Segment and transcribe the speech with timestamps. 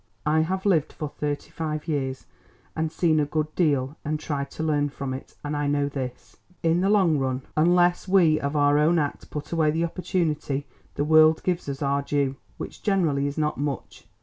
[0.25, 2.25] I have lived for thirty five years,
[2.75, 6.37] and seen a good deal and tried to learn from it, and I know this.
[6.63, 11.05] In the long run, unless we of our own act put away the opportunity, the
[11.05, 14.07] world gives us our due, which generally is not much.